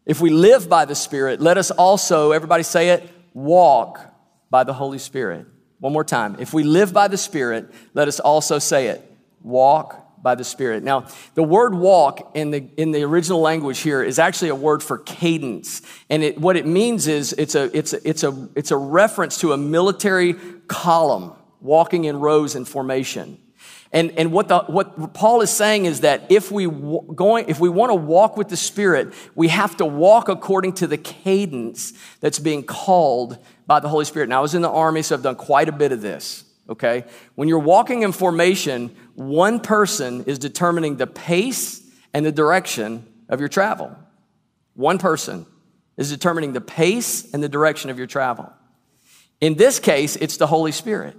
[0.06, 4.00] if we live by the Spirit, let us also, everybody say it, walk
[4.48, 5.46] by the Holy Spirit.
[5.78, 6.36] One more time.
[6.38, 10.84] If we live by the Spirit, let us also say it, walk by the Spirit.
[10.84, 14.82] Now, the word walk in the, in the original language here is actually a word
[14.82, 15.82] for cadence.
[16.08, 19.38] And it, what it means is it's a, it's, a, it's, a, it's a reference
[19.38, 20.34] to a military
[20.68, 23.38] column walking in rows in formation.
[23.94, 27.68] And, and what, the, what Paul is saying is that if we, going, if we
[27.68, 32.38] want to walk with the Spirit, we have to walk according to the cadence that's
[32.38, 34.30] being called by the Holy Spirit.
[34.30, 37.04] Now, I was in the army, so I've done quite a bit of this okay?
[37.34, 41.82] When you're walking in formation, one person is determining the pace
[42.14, 43.96] and the direction of your travel.
[44.74, 45.46] One person
[45.96, 48.52] is determining the pace and the direction of your travel.
[49.40, 51.16] In this case, it's the Holy Spirit.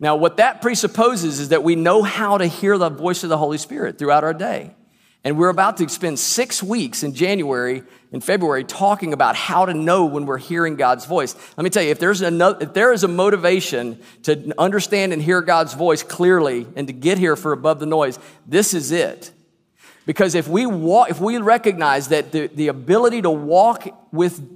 [0.00, 3.38] Now, what that presupposes is that we know how to hear the voice of the
[3.38, 4.74] Holy Spirit throughout our day.
[5.24, 7.82] And we're about to spend six weeks in January
[8.12, 11.34] and February talking about how to know when we're hearing God's voice.
[11.56, 15.22] Let me tell you, if there's a, if there is a motivation to understand and
[15.22, 19.32] hear God's voice clearly and to get here for above the noise, this is it.
[20.04, 24.46] Because if we walk, if we recognize that the, the ability to walk with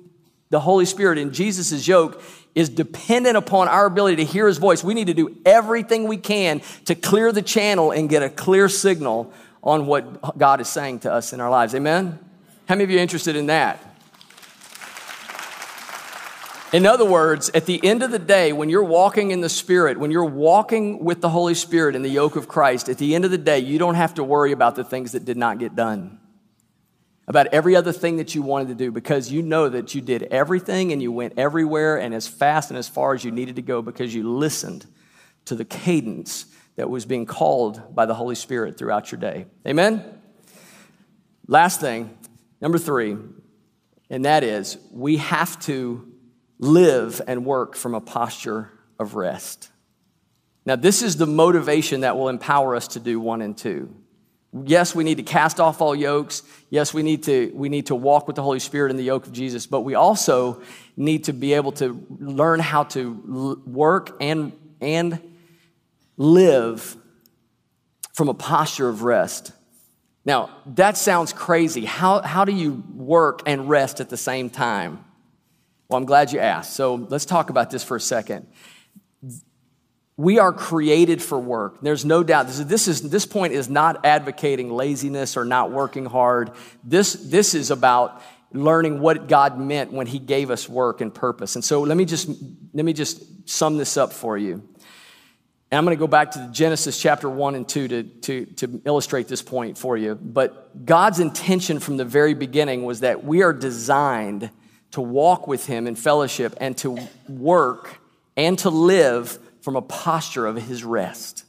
[0.51, 2.23] the Holy Spirit in Jesus' yoke
[2.55, 6.19] is dependent upon our ability to hear his voice, we need to do everything we
[6.19, 11.01] can to clear the channel and get a clear signal on what God is saying
[11.01, 11.75] to us in our lives.
[11.75, 12.19] Amen?
[12.69, 13.85] How many of you are interested in that?
[16.71, 19.99] In other words, at the end of the day, when you're walking in the Spirit,
[19.99, 23.25] when you're walking with the Holy Spirit in the yoke of Christ, at the end
[23.25, 25.75] of the day, you don't have to worry about the things that did not get
[25.75, 26.21] done.
[27.27, 30.25] About every other thing that you wanted to do because you know that you did
[30.25, 33.63] everything and you went everywhere and as fast and as far as you needed to
[33.63, 34.87] go because you listened
[35.47, 36.47] to the cadence
[36.79, 39.47] that was being called by the Holy Spirit throughout your day.
[39.67, 40.05] Amen?
[41.49, 42.17] Last thing,
[42.61, 43.17] number three,
[44.09, 46.07] and that is we have to
[46.61, 49.71] live and work from a posture of rest.
[50.65, 53.93] Now, this is the motivation that will empower us to do one and two.
[54.65, 56.45] Yes, we need to cast off all yokes.
[56.71, 59.27] Yes, we need to, we need to walk with the Holy Spirit in the yoke
[59.27, 60.63] of Jesus, but we also
[60.97, 65.21] need to be able to learn how to work and, and
[66.19, 66.97] live
[68.13, 69.53] from a posture of rest.
[70.25, 71.87] Now, that sounds crazy.
[71.87, 75.05] How, how do you work and rest at the same time?
[75.89, 76.75] Well, I'm glad you asked.
[76.75, 78.47] So let's talk about this for a second.
[80.19, 81.81] We are created for work.
[81.81, 82.49] There's no doubt.
[82.49, 86.51] This, is, this, is, this point is not advocating laziness or not working hard.
[86.85, 88.21] This, this is about
[88.53, 91.55] learning what God meant when He gave us work and purpose.
[91.55, 92.29] And so let me just
[92.75, 94.63] let me just sum this up for you.
[95.71, 98.83] And I'm going to go back to Genesis chapter 1 and 2 to, to, to
[98.87, 100.15] illustrate this point for you.
[100.15, 104.51] But God's intention from the very beginning was that we are designed
[104.93, 106.99] to walk with Him in fellowship and to
[107.29, 107.99] work
[108.35, 111.45] and to live from a posture of His rest.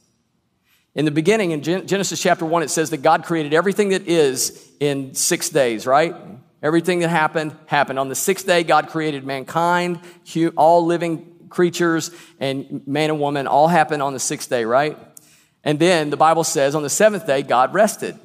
[0.94, 4.68] In the beginning, in Genesis chapter 1, it says that God created everything that is
[4.80, 6.14] in six days, right?
[6.62, 7.98] Everything that happened, happened.
[7.98, 10.00] On the sixth day, God created mankind,
[10.56, 14.96] all living creatures, and man and woman all happened on the sixth day, right?
[15.62, 18.18] And then the Bible says on the seventh day, God rested.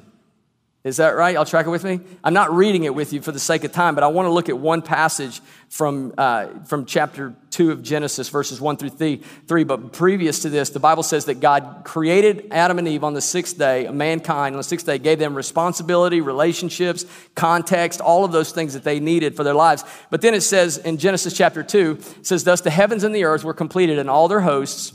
[0.86, 1.34] Is that right?
[1.34, 1.98] Y'all track it with me?
[2.22, 4.30] I'm not reading it with you for the sake of time, but I want to
[4.30, 9.64] look at one passage from, uh, from chapter 2 of Genesis, verses 1 through 3.
[9.64, 13.20] But previous to this, the Bible says that God created Adam and Eve on the
[13.20, 18.52] sixth day, mankind on the sixth day, gave them responsibility, relationships, context, all of those
[18.52, 19.82] things that they needed for their lives.
[20.10, 23.24] But then it says in Genesis chapter 2, it says, Thus the heavens and the
[23.24, 24.92] earth were completed and all their hosts.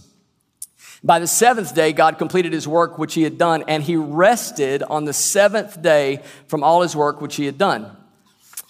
[1.03, 4.83] By the seventh day, God completed his work which he had done, and he rested
[4.83, 7.97] on the seventh day from all his work which he had done.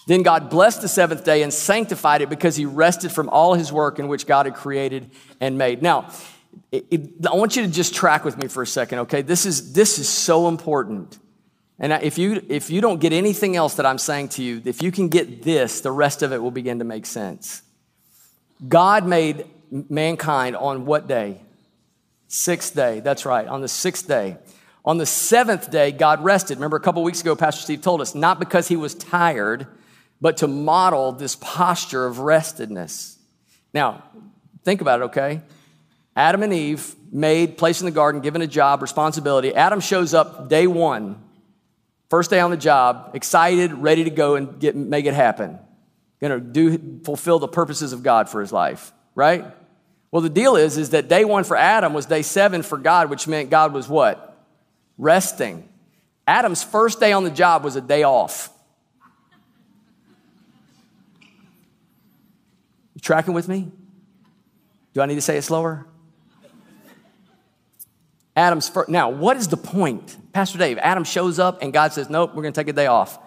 [0.06, 3.72] Then God blessed the seventh day and sanctified it because he rested from all his
[3.72, 5.10] work in which God had created
[5.40, 5.82] and made.
[5.82, 6.10] Now,
[6.72, 9.22] it, it, I want you to just track with me for a second, okay?
[9.22, 11.18] This is, this is so important.
[11.78, 14.82] And if you, if you don't get anything else that I'm saying to you, if
[14.82, 17.62] you can get this, the rest of it will begin to make sense.
[18.66, 21.40] God made mankind on what day?
[22.34, 24.38] Sixth day, that's right, on the sixth day.
[24.86, 26.56] On the seventh day, God rested.
[26.56, 29.66] Remember, a couple weeks ago, Pastor Steve told us, not because he was tired,
[30.18, 33.18] but to model this posture of restedness.
[33.74, 34.04] Now,
[34.64, 35.42] think about it, okay?
[36.16, 39.54] Adam and Eve made, placed in the garden, given a job, responsibility.
[39.54, 41.22] Adam shows up day one,
[42.08, 45.58] first day on the job, excited, ready to go and get, make it happen.
[46.18, 49.44] Gonna do, fulfill the purposes of God for his life, right?
[50.12, 53.08] Well, the deal is, is that day one for Adam was day seven for God,
[53.08, 54.36] which meant God was what?
[54.98, 55.66] Resting.
[56.26, 58.50] Adam's first day on the job was a day off.
[62.94, 63.72] You tracking with me?
[64.92, 65.86] Do I need to say it slower?
[68.36, 68.90] Adam's first.
[68.90, 70.16] Now, what is the point?
[70.34, 72.86] Pastor Dave, Adam shows up and God says, Nope, we're going to take a day
[72.86, 73.18] off.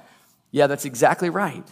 [0.52, 1.68] Yeah, that's exactly right.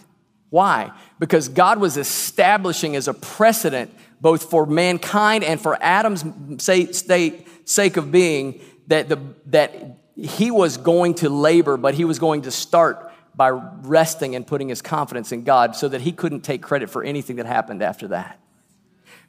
[0.50, 0.92] Why?
[1.18, 3.92] Because God was establishing as a precedent
[4.24, 6.24] both for mankind and for Adam's
[6.56, 12.40] sake of being, that, the, that he was going to labor, but he was going
[12.40, 16.62] to start by resting and putting his confidence in God so that he couldn't take
[16.62, 18.40] credit for anything that happened after that.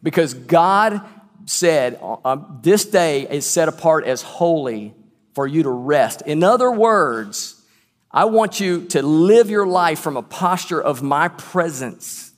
[0.02, 1.02] Because God
[1.44, 4.94] said, um, This day is set apart as holy
[5.34, 6.22] for you to rest.
[6.22, 7.62] In other words,
[8.12, 12.32] I want you to live your life from a posture of my presence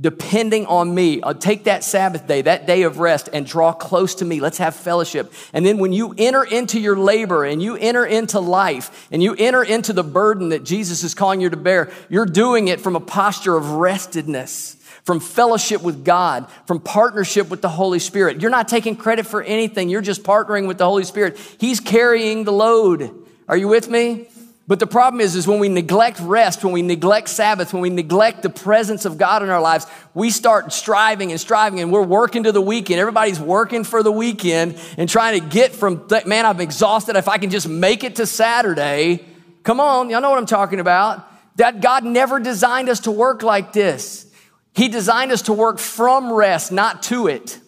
[0.00, 1.22] depending on me.
[1.22, 4.40] I'll take that Sabbath day, that day of rest, and draw close to me.
[4.40, 5.32] Let's have fellowship.
[5.52, 9.34] And then when you enter into your labor and you enter into life and you
[9.38, 12.96] enter into the burden that Jesus is calling you to bear, you're doing it from
[12.96, 14.76] a posture of restedness.
[15.04, 18.42] From fellowship with God, from partnership with the Holy Spirit.
[18.42, 19.88] You're not taking credit for anything.
[19.88, 21.38] You're just partnering with the Holy Spirit.
[21.58, 23.10] He's carrying the load.
[23.48, 24.28] Are you with me?
[24.70, 27.90] But the problem is, is when we neglect rest, when we neglect Sabbath, when we
[27.90, 32.04] neglect the presence of God in our lives, we start striving and striving and we're
[32.04, 33.00] working to the weekend.
[33.00, 37.16] Everybody's working for the weekend and trying to get from, man, I'm exhausted.
[37.16, 39.24] If I can just make it to Saturday.
[39.64, 41.28] Come on, y'all know what I'm talking about.
[41.56, 44.32] That God never designed us to work like this.
[44.72, 47.58] He designed us to work from rest, not to it.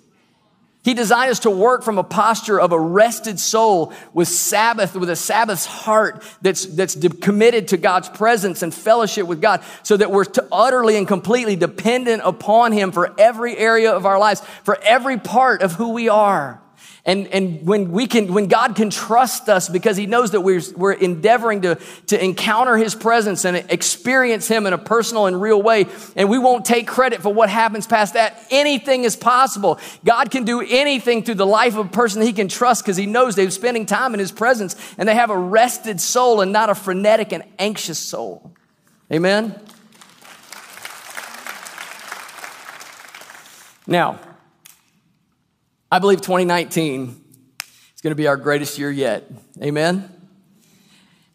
[0.84, 5.10] He designed us to work from a posture of a rested soul with Sabbath, with
[5.10, 10.10] a Sabbath's heart that's, that's committed to God's presence and fellowship with God so that
[10.10, 15.18] we're utterly and completely dependent upon Him for every area of our lives, for every
[15.18, 16.61] part of who we are.
[17.04, 20.62] And, and when we can, when God can trust us because he knows that we're,
[20.76, 21.74] we're endeavoring to,
[22.06, 26.38] to encounter his presence and experience him in a personal and real way, and we
[26.38, 29.80] won't take credit for what happens past that, anything is possible.
[30.04, 33.06] God can do anything through the life of a person he can trust because he
[33.06, 36.70] knows they're spending time in his presence and they have a rested soul and not
[36.70, 38.52] a frenetic and anxious soul.
[39.12, 39.60] Amen?
[43.88, 44.20] Now,
[45.92, 47.22] I believe 2019
[47.94, 49.30] is going to be our greatest year yet.
[49.62, 50.10] Amen?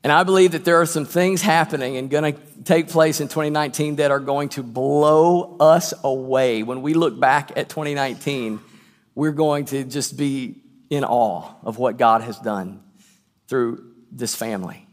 [0.03, 3.27] And I believe that there are some things happening and going to take place in
[3.27, 6.63] 2019 that are going to blow us away.
[6.63, 8.59] When we look back at 2019,
[9.13, 10.55] we're going to just be
[10.89, 12.81] in awe of what God has done
[13.47, 14.87] through this family.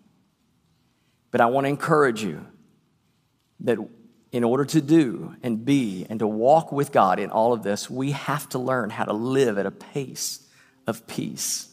[1.31, 2.47] But I want to encourage you
[3.61, 3.79] that
[4.35, 7.89] in order to do and be and to walk with God in all of this,
[7.89, 10.45] we have to learn how to live at a pace
[10.89, 11.69] of peace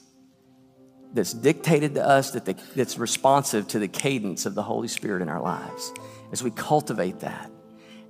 [1.12, 5.24] that's dictated to us, that the, that's responsive to the cadence of the Holy Spirit
[5.24, 5.92] in our lives.
[6.32, 7.50] As we cultivate that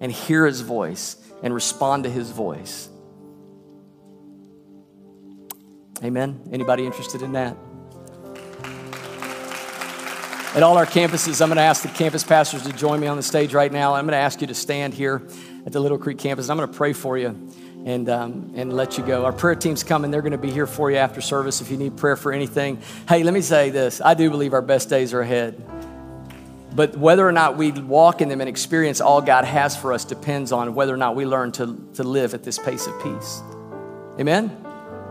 [0.02, 2.90] and hear His voice and respond to His voice.
[6.04, 6.42] Amen.
[6.52, 7.56] Anybody interested in that?
[10.54, 13.16] At all our campuses, I'm going to ask the campus pastors to join me on
[13.16, 13.96] the stage right now.
[13.96, 15.26] I'm going to ask you to stand here
[15.66, 16.50] at the Little Creek campus.
[16.50, 17.28] I'm going to pray for you
[17.86, 19.24] and, um, and let you go.
[19.24, 20.12] Our prayer team's coming.
[20.12, 22.82] They're going to be here for you after service if you need prayer for anything.
[23.08, 25.56] Hey, let me say this I do believe our best days are ahead.
[26.76, 30.04] But whether or not we walk in them and experience all God has for us
[30.04, 33.42] depends on whether or not we learn to, to live at this pace of peace.
[34.20, 34.50] Amen?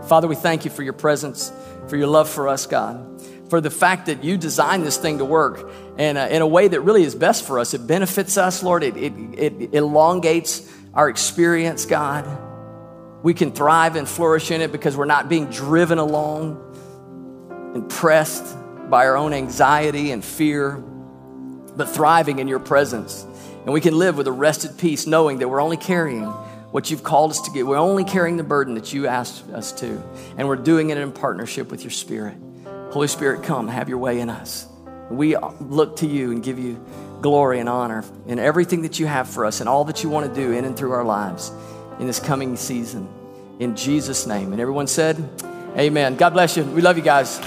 [0.06, 1.50] Father, we thank you for your presence,
[1.88, 3.06] for your love for us, God,
[3.50, 6.68] for the fact that you designed this thing to work and, uh, in a way
[6.68, 7.74] that really is best for us.
[7.74, 8.84] It benefits us, Lord.
[8.84, 12.26] It, it, it elongates our experience, God.
[13.24, 16.62] We can thrive and flourish in it because we're not being driven along
[17.74, 18.56] and pressed
[18.88, 20.76] by our own anxiety and fear,
[21.76, 23.26] but thriving in your presence.
[23.64, 26.24] And we can live with a rested peace, knowing that we're only carrying
[26.70, 27.66] what you've called us to get.
[27.66, 30.02] We're only carrying the burden that you asked us to,
[30.38, 32.36] and we're doing it in partnership with your Spirit.
[32.90, 34.66] Holy Spirit, come, have your way in us.
[35.10, 36.84] We look to you and give you
[37.20, 40.32] glory and honor in everything that you have for us and all that you want
[40.32, 41.52] to do in and through our lives
[42.00, 43.08] in this coming season.
[43.60, 44.52] In Jesus' name.
[44.52, 45.16] And everyone said,
[45.76, 46.16] Amen.
[46.16, 46.64] God bless you.
[46.64, 47.38] We love you guys.